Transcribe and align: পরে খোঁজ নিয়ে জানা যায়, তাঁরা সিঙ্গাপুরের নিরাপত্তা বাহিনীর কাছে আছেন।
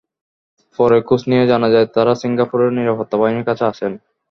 পরে 0.79 0.97
খোঁজ 1.07 1.21
নিয়ে 1.29 1.45
জানা 1.51 1.67
যায়, 1.73 1.87
তাঁরা 1.95 2.13
সিঙ্গাপুরের 2.21 2.71
নিরাপত্তা 2.77 3.15
বাহিনীর 3.17 3.47
কাছে 3.49 3.63
আছেন। 3.71 3.91